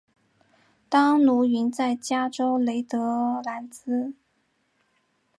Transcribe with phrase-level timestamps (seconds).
[0.89, 4.15] 当奴云在加州雷德兰兹。